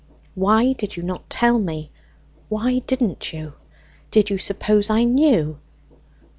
"Why 0.33 0.73
did 0.73 0.97
you 0.97 1.03
not 1.03 1.29
tell 1.29 1.59
me 1.59 1.91
why 2.49 2.79
didn't 2.79 3.31
you? 3.33 3.53
Did 4.09 4.31
you 4.31 4.39
suppose 4.39 4.89
I 4.89 5.03
knew? 5.03 5.59